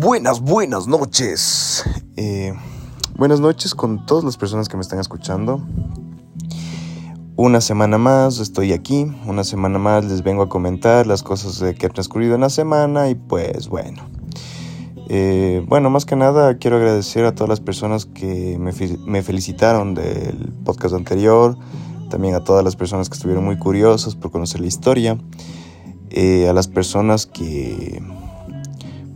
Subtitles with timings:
[0.00, 1.84] buenas, buenas noches.
[2.16, 2.54] Eh,
[3.16, 5.60] buenas noches con todas las personas que me están escuchando.
[7.36, 11.86] Una semana más estoy aquí, una semana más les vengo a comentar las cosas que
[11.86, 14.02] han transcurrido en la semana y pues bueno.
[15.08, 20.54] Eh, bueno, más que nada quiero agradecer a todas las personas que me, felicitaron del
[20.64, 21.58] podcast anterior,
[22.08, 25.18] también a todas las personas que estuvieron muy curiosas por conocer la historia,
[26.10, 28.00] eh, a las personas que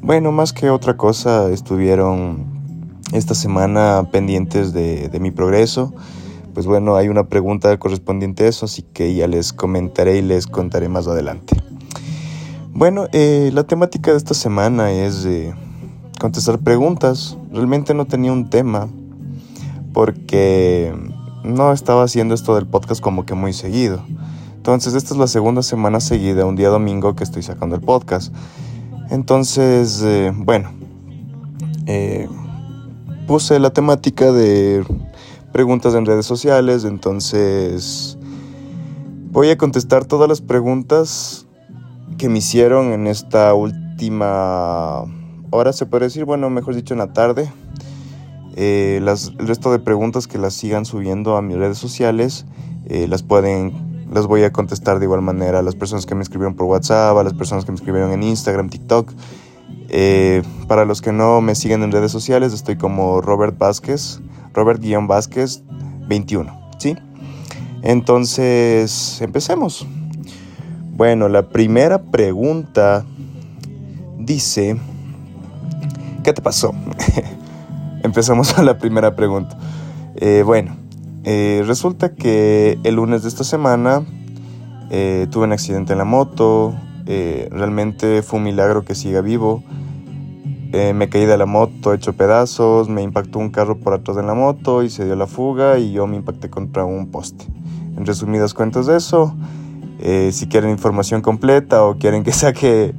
[0.04, 2.44] bueno, más que otra cosa, estuvieron
[3.14, 5.94] esta semana pendientes de, mi progreso.
[6.52, 10.46] Pues bueno, hay una pregunta correspondiente a eso, así que ya les comentaré y les
[10.46, 11.56] contaré más adelante.
[12.74, 15.26] Bueno, eh, la temática de esta semana es
[16.20, 17.38] contestar preguntas.
[17.50, 18.88] Realmente no tenía un tema
[19.94, 20.92] porque
[21.44, 24.04] no estaba haciendo esto del podcast como que muy seguido.
[24.54, 28.34] Entonces esta es la segunda semana seguida, un día domingo que estoy sacando el podcast.
[29.10, 30.72] Entonces, eh, bueno,
[31.86, 32.28] eh,
[33.26, 34.84] puse la temática de
[35.52, 38.18] preguntas en redes sociales, entonces
[39.30, 41.46] voy a contestar todas las preguntas
[42.18, 45.04] que me hicieron en esta última
[45.50, 47.52] hora, se puede decir, bueno, mejor dicho, en la tarde.
[48.56, 52.46] Eh, el resto de preguntas que las sigan subiendo a mis redes sociales
[52.86, 56.54] las pueden las voy a contestar de igual manera a las personas que me escribieron
[56.54, 59.10] por WhatsApp, a las personas que me escribieron en Instagram, TikTok.
[59.88, 64.20] Eh, para los que no me siguen en redes sociales, estoy como Robert Vázquez,
[64.54, 65.64] Robert-Vázquez
[66.06, 66.94] 21, ¿sí?
[67.82, 69.84] Entonces, empecemos.
[70.92, 73.04] Bueno, la primera pregunta
[74.16, 74.76] dice,
[76.22, 76.72] ¿qué te pasó?
[78.04, 79.58] Empezamos a la primera pregunta.
[80.14, 80.76] Eh, bueno,
[81.24, 84.04] eh, resulta que el lunes de esta semana
[84.90, 86.74] eh, tuve un accidente en la moto.
[87.06, 89.62] Eh, realmente fue un milagro que siga vivo.
[90.72, 92.90] me caí de la moto hecho pedazos.
[92.90, 95.92] Me impactó un carro por atrás de la moto y se dio la fuga y
[95.92, 97.46] yo me impacté contra un poste.
[97.96, 99.34] En resumidas cuentas de eso.
[100.30, 102.94] si quieren información completa o quieren que saque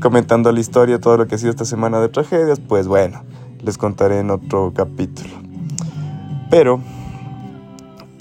[0.00, 3.22] comentando la historia todo lo que ha sido esta semana de tragedias, pues bueno,
[3.62, 5.34] les contaré en otro capítulo.
[6.48, 6.80] Pero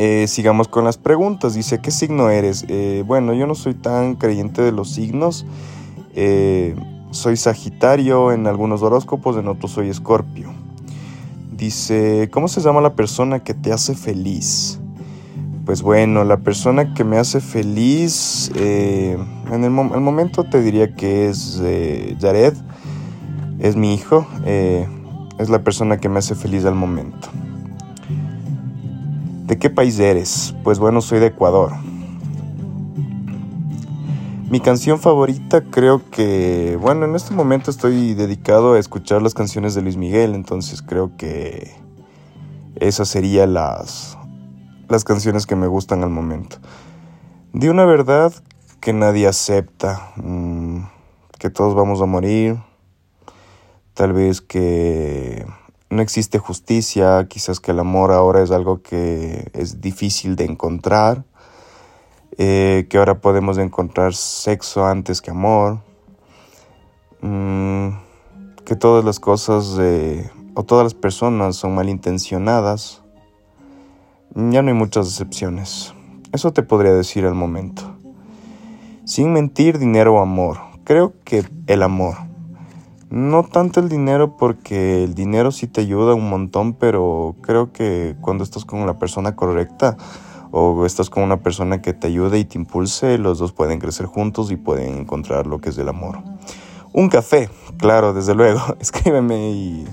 [0.02, 1.56] eh, sigamos con las preguntas.
[1.56, 2.64] Dice, ¿qué signo eres?
[2.70, 5.46] Eh, bueno, yo no soy tan creyente de los signos.
[6.16, 6.74] Eh,
[7.12, 10.54] soy Sagitario en algunos horóscopos, en otros soy Escorpio.
[11.52, 14.80] Dice, ¿cómo se llama la persona que te hace feliz?
[15.66, 19.20] Pues bueno, la persona que me hace feliz, en
[19.52, 21.62] el, el, momento te diría que es
[22.22, 22.54] Jared,
[23.60, 27.28] es mi hijo, es la persona que me hace feliz al momento.
[29.50, 30.54] ¿De qué país eres?
[30.64, 31.72] Pues bueno, soy de Ecuador.
[34.48, 39.74] Mi canción favorita creo que, bueno, en este momento estoy dedicado a escuchar las canciones
[39.74, 41.72] de Luis Miguel, entonces creo que
[42.76, 44.20] esas serían las,
[44.88, 46.58] las canciones que me gustan al momento.
[47.52, 48.31] De una verdad
[48.80, 50.81] que nadie acepta, mm,
[51.40, 52.58] que todos vamos a morir,
[53.96, 55.44] tal vez que
[55.89, 61.25] no existe justicia, quizás que el amor ahora es algo que es difícil de encontrar,
[62.38, 65.81] eh, que ahora podemos encontrar sexo antes que amor,
[67.22, 67.89] mm,
[68.66, 69.79] que todas las cosas
[70.53, 73.01] o todas las personas son malintencionadas.
[74.35, 75.94] Ya no hay muchas excepciones.
[76.31, 77.81] Eso te podría decir al momento.
[79.06, 80.59] Sin mentir, dinero o amor.
[80.83, 82.28] Creo que el amor.
[83.09, 88.16] No tanto el dinero porque el dinero sí te ayuda un montón, pero creo que
[88.22, 89.97] cuando estás con la persona correcta
[90.52, 94.06] o estás con una persona que te ayude y te impulse, los dos pueden crecer
[94.06, 96.19] juntos y pueden encontrar lo que es el amor.
[96.94, 98.62] Un café, claro, desde luego.
[98.80, 99.86] Escríbeme y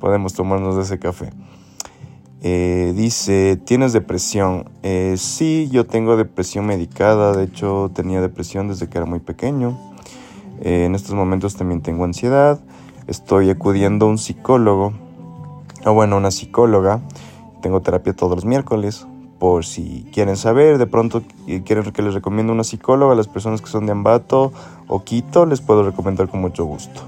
[0.00, 1.30] podemos tomarnos ese café.
[2.40, 4.70] Eh, dice, ¿tienes depresión?
[4.82, 7.36] Eh, sí, yo tengo depresión medicada.
[7.36, 9.91] De hecho, tenía depresión desde que era muy pequeño.
[10.62, 12.60] Eh, en estos momentos también tengo ansiedad.
[13.08, 14.92] Estoy acudiendo a un psicólogo,
[15.84, 17.00] o bueno, una psicóloga.
[17.60, 19.06] Tengo terapia todos los miércoles.
[19.40, 21.22] Por si quieren saber, de pronto
[21.64, 24.52] quieren que les recomiendo una psicóloga a las personas que son de Ambato
[24.86, 27.00] o Quito, les puedo recomendar con mucho gusto.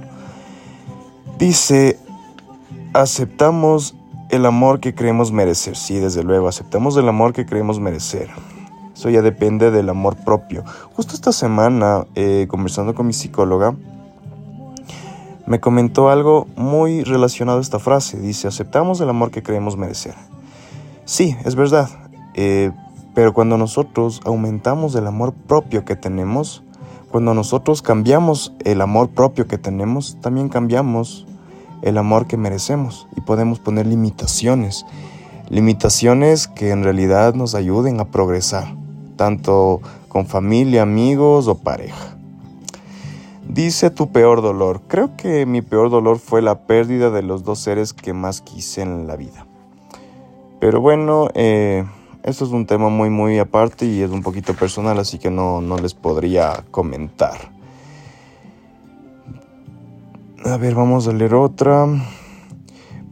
[1.38, 1.96] Dice,
[2.92, 3.94] aceptamos
[4.30, 5.76] el amor que creemos merecer.
[5.76, 8.30] Sí, desde luego, aceptamos el amor que creemos merecer.
[8.94, 10.64] Eso ya depende del amor propio.
[10.94, 13.74] Justo esta semana, eh, conversando con mi psicóloga,
[15.46, 18.18] me comentó algo muy relacionado a esta frase.
[18.18, 20.14] Dice, aceptamos el amor que creemos merecer.
[21.04, 21.88] Sí, es verdad.
[22.34, 22.70] Eh,
[23.14, 26.62] pero cuando nosotros aumentamos el amor propio que tenemos,
[27.10, 31.26] cuando nosotros cambiamos el amor propio que tenemos, también cambiamos
[31.82, 34.84] el amor que merecemos y podemos poner limitaciones.
[35.48, 38.74] Limitaciones que en realidad nos ayuden a progresar,
[39.16, 42.16] tanto con familia, amigos o pareja.
[43.48, 44.80] Dice tu peor dolor.
[44.88, 48.82] Creo que mi peor dolor fue la pérdida de los dos seres que más quise
[48.82, 49.46] en la vida.
[50.60, 51.84] Pero bueno, eh,
[52.22, 55.60] esto es un tema muy muy aparte y es un poquito personal, así que no,
[55.60, 57.52] no les podría comentar.
[60.44, 61.86] A ver, vamos a leer otra.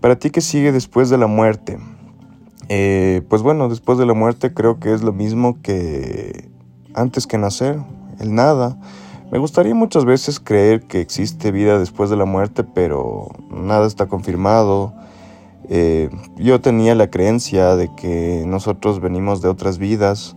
[0.01, 1.79] Para ti, ¿qué sigue después de la muerte?
[2.69, 6.51] Eh, pues bueno, después de la muerte creo que es lo mismo que
[6.95, 7.79] antes que nacer,
[8.21, 8.79] el nada.
[9.31, 14.07] Me gustaría muchas veces creer que existe vida después de la muerte, pero nada está
[14.07, 14.93] confirmado.
[15.69, 20.37] Eh, yo tenía la creencia de que nosotros venimos de otras vidas,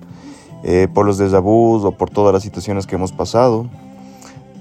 [0.64, 3.68] eh, por los déjà o por todas las situaciones que hemos pasado.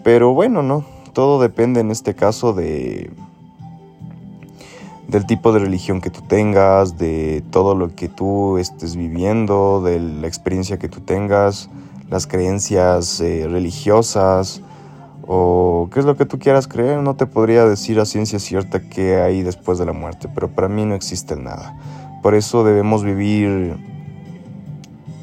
[0.02, 3.10] Pero bueno, no, todo depende en este caso de
[5.08, 10.00] del tipo de religión que tú tengas, de todo lo que tú estés viviendo, de
[10.00, 11.68] la experiencia que tú tengas
[12.10, 14.62] las creencias eh, religiosas
[15.26, 17.00] o qué es lo que tú quieras creer.
[17.00, 20.68] No te podría decir a ciencia cierta qué hay después de la muerte, pero para
[20.68, 21.76] mí no existe nada.
[22.22, 23.76] Por eso debemos vivir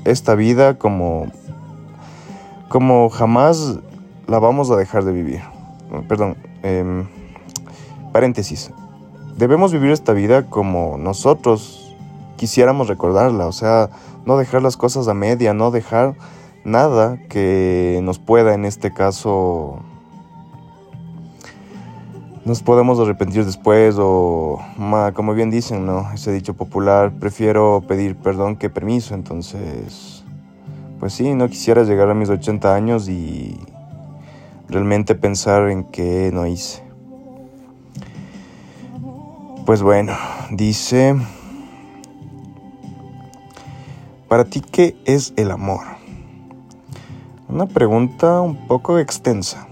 [0.06, 1.28] esta vida como,
[2.70, 3.80] como jamás
[4.28, 5.42] la vamos a dejar de vivir.
[6.08, 7.08] Perdón, em,
[8.12, 8.72] paréntesis.
[9.38, 11.96] Debemos vivir esta vida como nosotros
[12.38, 13.90] quisiéramos recordarla, o sea,
[14.26, 16.16] no dejar las cosas a media, no dejar
[16.64, 19.80] nada que nos pueda en este caso
[22.44, 24.60] nos podemos arrepentir después o
[25.14, 26.12] como bien dicen, ¿no?
[26.12, 30.24] Ese dicho popular, prefiero pedir perdón que permiso, entonces
[31.00, 33.60] pues sí, no quisiera llegar a mis 80 años y
[34.70, 36.91] realmente pensar en qué no hice.
[39.66, 40.14] Pues bueno,
[40.50, 41.16] dice,
[44.28, 45.82] para ti, ¿qué es el amor?
[47.48, 49.68] Una pregunta un poco extensa.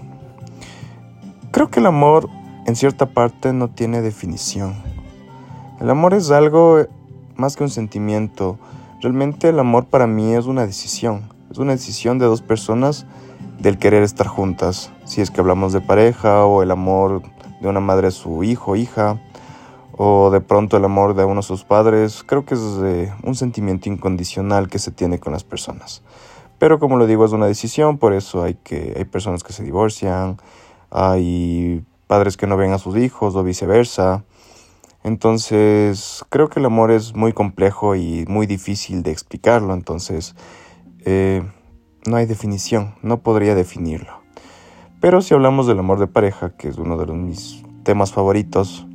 [1.50, 2.30] Creo que el amor
[2.66, 4.76] en cierta parte no tiene definición.
[5.80, 6.86] El amor es algo
[7.34, 8.58] más que un sentimiento.
[9.00, 11.22] Realmente el amor para mí es una decisión.
[11.50, 13.06] Es una decisión de dos personas
[13.58, 14.92] del querer estar juntas.
[15.04, 17.22] Si es que hablamos de pareja o el amor
[17.60, 19.18] de una madre a su hijo, hija,
[20.02, 23.34] o de pronto el amor de uno a sus padres, creo que es eh, un
[23.34, 26.00] sentimiento incondicional que se tiene con las personas.
[26.58, 29.62] Pero como lo digo, es una decisión, por eso hay, que, hay personas que se
[29.62, 30.38] divorcian,
[30.90, 34.24] hay padres que no ven a sus hijos o viceversa.
[35.04, 40.34] Entonces, creo que el amor es muy complejo y muy difícil de explicarlo, entonces
[41.04, 41.42] eh,
[42.06, 44.22] no hay definición, no podría definirlo.
[44.98, 48.86] Pero si hablamos del amor de pareja, que es uno de mis temas favoritos,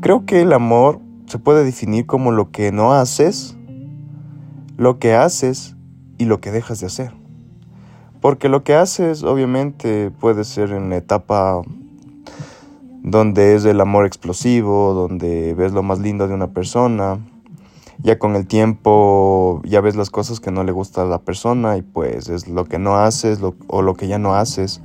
[0.00, 3.56] creo que el amor se puede definir como lo que no haces,
[4.76, 5.76] lo que haces
[6.18, 7.12] y lo que dejas de hacer.
[8.20, 11.62] Porque lo que haces obviamente puede ser en etapa
[13.02, 17.18] donde es el amor explosivo, donde ves lo más lindo de una persona.
[18.00, 21.76] Ya con el tiempo ya ves las cosas que no le gusta a la persona
[21.76, 24.80] y pues es lo que no haces o lo que ya no haces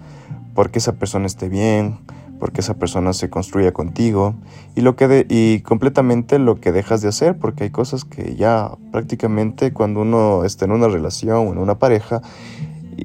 [0.54, 2.00] porque esa persona esté bien,
[2.40, 4.36] porque esa persona se construya contigo
[4.75, 8.72] y lo que y completamente lo que dejas de hacer porque hay cosas que ya
[8.92, 12.22] prácticamente cuando uno está en una relación o en una pareja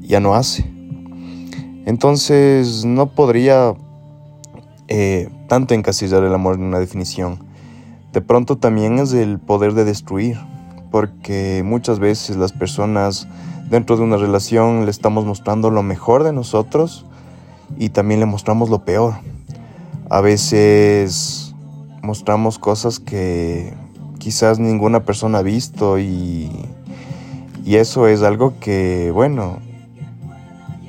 [0.02, 0.70] ya no hace.
[1.86, 3.74] Entonces no podría
[4.88, 7.38] eh, tanto encasillar el amor en una definición.
[8.12, 10.38] De pronto también es el poder de destruir
[10.90, 13.28] porque muchas veces las personas
[13.70, 17.04] dentro de una relación le estamos mostrando lo mejor de nosotros
[17.76, 19.14] y también le mostramos lo peor.
[20.10, 21.54] A veces
[22.02, 23.74] mostramos cosas que
[24.18, 26.50] quizás ninguna persona ha visto y,
[27.64, 29.58] y eso es algo que, bueno,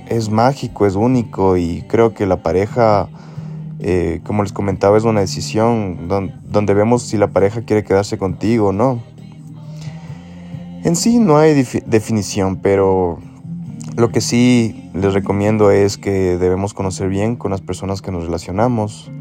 [0.10, 3.08] es mágico, es único y creo que la pareja,
[3.80, 8.68] eh, como les comentaba, es una decisión donde, vemos si la pareja quiere quedarse contigo
[8.68, 9.02] o no.
[10.84, 11.54] En sí no hay
[11.86, 13.20] definición, pero
[14.00, 18.24] lo que sí les recomiendo es que debemos conocer bien con las personas que nos
[18.24, 19.12] relacionamos.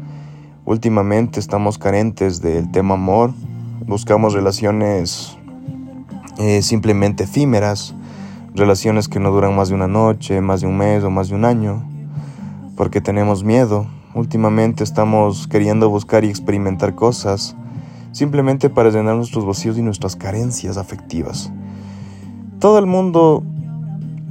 [0.63, 3.33] Últimamente estamos carentes del tema amor,
[3.85, 5.37] buscamos relaciones
[6.37, 7.93] eh, simplemente efímeras,
[8.55, 11.35] relaciones que no duran más de una noche, más de un mes o más de
[11.35, 11.83] un año,
[12.77, 13.85] porque tenemos miedo.
[14.15, 17.53] Últimamente estamos queriendo buscar y experimentar cosas
[18.13, 21.51] simplemente para llenar nuestros vacíos y nuestras carencias afectivas.
[22.59, 23.43] Todo el mundo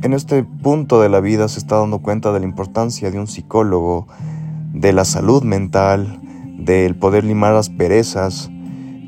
[0.02, 3.26] en este punto de la vida se está dando cuenta de la importancia de un
[3.26, 4.06] psicólogo,
[4.72, 6.20] de la salud mental,
[6.58, 8.50] del poder limar las perezas,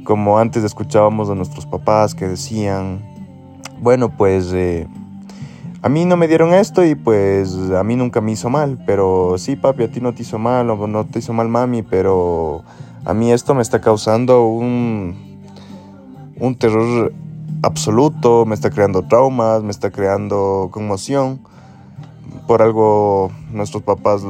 [0.05, 3.03] como antes escuchábamos a nuestros papás que decían,
[3.81, 4.89] bueno, pues eh,
[5.83, 9.37] a mí no me dieron esto y pues a mí nunca me hizo mal, pero
[9.39, 12.65] sí, papi, a ti no te hizo mal o no te hizo mal mami, pero
[13.05, 15.39] a mí esto me está causando un,
[16.39, 17.13] un terror
[17.62, 21.40] absoluto, me está creando traumas, me está creando conmoción.
[22.47, 24.23] Por algo nuestros papás,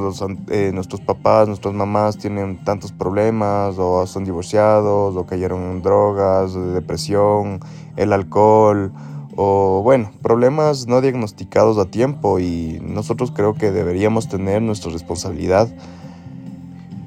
[0.48, 6.54] eh, nuestros papás, nuestras mamás tienen tantos problemas o son divorciados o cayeron en drogas,
[6.54, 7.60] depresión,
[7.96, 8.92] el alcohol
[9.36, 15.68] o bueno, problemas no diagnosticados a tiempo y nosotros creo que deberíamos tener nuestra responsabilidad.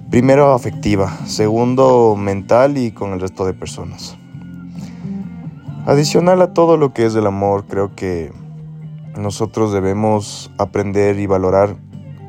[0.09, 4.17] Primero afectiva, segundo mental y con el resto de personas.
[5.85, 8.31] Adicional a todo lo que es el amor, creo que
[9.17, 11.75] nosotros debemos aprender y valorar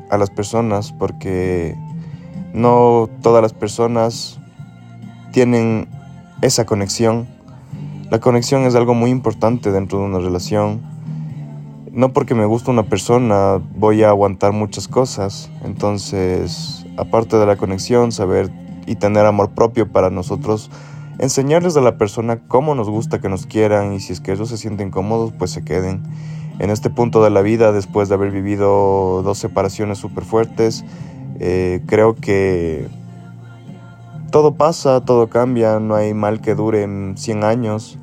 [0.09, 1.75] a las personas porque
[2.53, 4.39] no todas las personas
[5.31, 5.87] tienen
[6.41, 7.27] esa conexión
[8.11, 10.79] la conexión es algo muy importante dentro de una relación.
[11.91, 15.49] No porque me gusta una persona voy a aguantar muchas cosas.
[15.63, 18.51] Entonces, aparte de la conexión, saber
[18.85, 20.69] y tener amor propio para nosotros,
[21.19, 24.49] enseñarles a la persona cómo nos gusta que nos quieran y si es que ellos
[24.49, 26.03] se sienten cómodos, pues se queden.
[26.59, 30.85] En este punto de la vida, después de haber vivido dos separaciones súper fuertes,
[31.39, 32.87] eh, creo que
[34.31, 37.99] todo pasa, todo cambia, no hay mal que dure 100 años,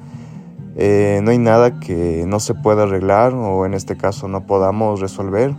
[0.77, 5.01] eh, no hay nada que no se pueda arreglar o en este caso no podamos
[5.01, 5.55] resolver,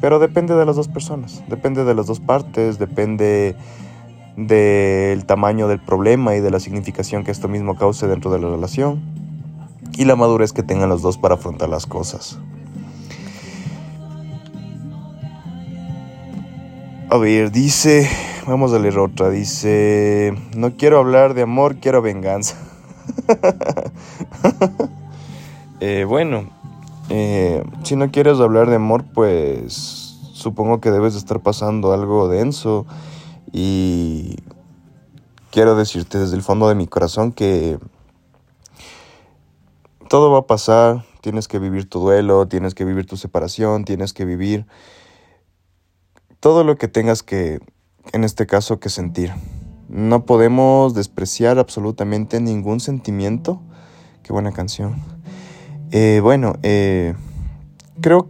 [0.00, 3.56] pero depende de las dos personas, depende de las dos partes, depende
[4.36, 8.48] del tamaño del problema y de la significación que esto mismo cause dentro de la
[8.48, 9.02] relación
[9.96, 12.38] y la madurez que tengan los dos para afrontar las cosas.
[17.10, 18.08] A ver, dice
[18.46, 19.30] Vamos a leer otra.
[19.30, 22.56] Dice, no quiero hablar de amor, quiero venganza.
[25.80, 26.48] Eh, bueno,
[27.10, 32.28] eh, si no quieres hablar de amor, pues supongo que debes de estar pasando algo
[32.28, 32.86] denso.
[33.52, 34.36] Y
[35.50, 37.78] quiero decirte desde el fondo de mi corazón que
[40.08, 41.04] todo va a pasar.
[41.20, 44.66] Tienes que vivir tu duelo, tienes que vivir tu separación, tienes que vivir
[46.40, 47.60] todo lo que tengas que
[48.12, 49.32] en este caso que sentir.
[49.88, 53.62] No podemos despreciar absolutamente ningún sentimiento.
[54.22, 54.96] Qué buena canción.
[55.90, 57.14] Eh, bueno, eh,
[58.00, 58.28] creo,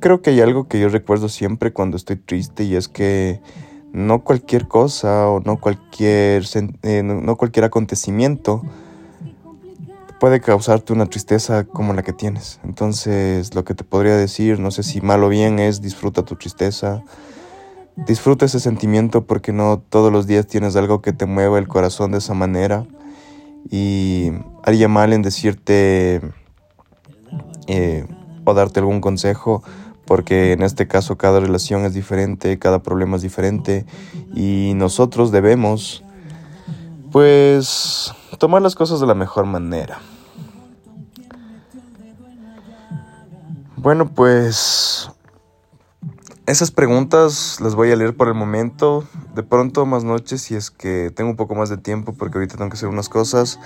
[0.00, 3.40] creo que hay algo que yo recuerdo siempre cuando estoy triste y es que
[3.94, 6.44] no cualquier cosa o no cualquier,
[6.82, 8.62] eh, no cualquier acontecimiento
[10.20, 12.60] puede causarte una tristeza como la que tienes.
[12.64, 16.36] Entonces, lo que te podría decir, no sé si mal o bien, es disfruta tu
[16.36, 17.02] tristeza,
[17.96, 22.10] Disfruta ese sentimiento porque no todos los días tienes algo que te mueva el corazón
[22.10, 22.84] de esa manera.
[23.70, 24.32] Y
[24.64, 26.20] haría mal en decirte
[27.68, 28.04] eh,
[28.44, 29.62] o darte algún consejo
[30.06, 33.86] porque en este caso cada relación es diferente, cada problema es diferente
[34.34, 36.04] y nosotros debemos
[37.12, 39.98] pues tomar las cosas de la mejor manera.
[43.76, 45.10] Bueno, pues
[46.46, 49.04] esas preguntas las voy a leer por el momento.
[49.34, 52.56] De pronto más noches, si es que tengo un poco más de tiempo, porque ahorita
[52.56, 53.58] tengo que hacer unas cosas,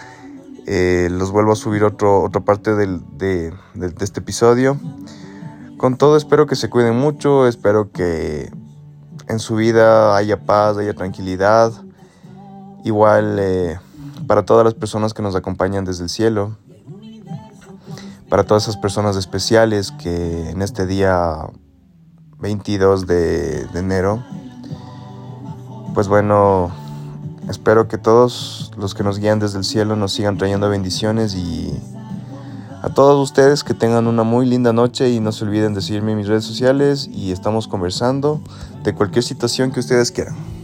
[0.67, 3.53] eh, los vuelvo a subir otro, otra parte del, de,
[4.01, 4.77] este episodio.
[5.79, 8.51] Con todo, espero que se cuiden mucho, espero que
[9.29, 11.73] en su vida haya paz, haya tranquilidad.
[12.85, 13.79] Igual eh,
[14.27, 16.57] para todas las personas que nos acompañan desde el cielo,
[18.29, 21.47] para todas esas personas especiales que en este día
[22.41, 24.25] 22 de, enero.
[25.95, 26.73] Pues bueno,
[27.49, 31.81] espero que todos los que nos guían desde el cielo nos sigan trayendo bendiciones y
[32.83, 36.13] a todos ustedes que tengan una muy linda noche y no se olviden de seguirme
[36.13, 38.41] en mis redes sociales y estamos conversando
[38.85, 40.58] de cualquier situación que ustedes quieran.